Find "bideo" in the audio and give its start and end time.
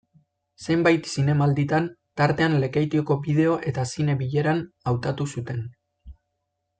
3.27-3.53